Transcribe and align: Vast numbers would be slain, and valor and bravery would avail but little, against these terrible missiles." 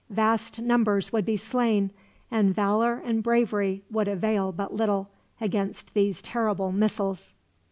Vast 0.09 0.57
numbers 0.59 1.13
would 1.13 1.25
be 1.27 1.37
slain, 1.37 1.91
and 2.31 2.55
valor 2.55 3.03
and 3.05 3.21
bravery 3.21 3.83
would 3.91 4.07
avail 4.07 4.51
but 4.51 4.73
little, 4.73 5.11
against 5.39 5.93
these 5.93 6.23
terrible 6.23 6.71
missiles." 6.71 7.35